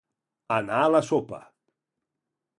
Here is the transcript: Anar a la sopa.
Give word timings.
Anar 0.55 0.79
a 0.85 0.87
la 0.95 1.03
sopa. 1.11 1.41